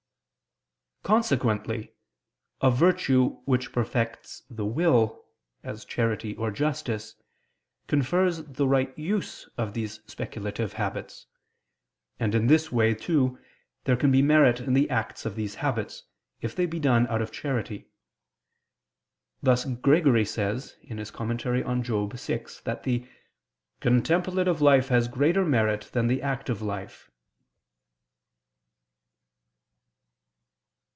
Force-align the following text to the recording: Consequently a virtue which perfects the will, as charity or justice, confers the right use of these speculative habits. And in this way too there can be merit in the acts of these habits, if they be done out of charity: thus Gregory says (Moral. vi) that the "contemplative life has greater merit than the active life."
Consequently 1.03 1.93
a 2.61 2.69
virtue 2.69 3.41
which 3.45 3.71
perfects 3.73 4.43
the 4.51 4.67
will, 4.67 5.25
as 5.63 5.83
charity 5.83 6.35
or 6.35 6.51
justice, 6.51 7.15
confers 7.87 8.43
the 8.43 8.67
right 8.67 8.95
use 8.97 9.49
of 9.57 9.73
these 9.73 9.99
speculative 10.05 10.73
habits. 10.73 11.25
And 12.19 12.35
in 12.35 12.45
this 12.45 12.71
way 12.71 12.93
too 12.93 13.39
there 13.83 13.97
can 13.97 14.11
be 14.11 14.21
merit 14.21 14.59
in 14.59 14.73
the 14.73 14.89
acts 14.91 15.25
of 15.25 15.35
these 15.35 15.55
habits, 15.55 16.03
if 16.39 16.55
they 16.55 16.67
be 16.67 16.79
done 16.79 17.07
out 17.07 17.21
of 17.21 17.31
charity: 17.31 17.89
thus 19.41 19.65
Gregory 19.65 20.23
says 20.23 20.77
(Moral. 20.87 21.03
vi) 22.13 22.37
that 22.63 22.81
the 22.83 23.07
"contemplative 23.81 24.61
life 24.61 24.89
has 24.89 25.07
greater 25.07 25.43
merit 25.43 25.89
than 25.93 26.05
the 26.05 26.21
active 26.21 26.61
life." 26.61 27.09